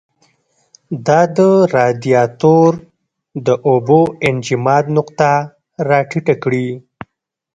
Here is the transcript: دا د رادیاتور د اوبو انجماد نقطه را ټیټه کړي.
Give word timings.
دا 1.07 1.21
د 1.37 1.39
رادیاتور 1.75 2.71
د 3.45 3.47
اوبو 3.69 4.01
انجماد 4.27 4.85
نقطه 4.97 5.31
را 5.87 5.99
ټیټه 6.09 6.35
کړي. 6.43 6.67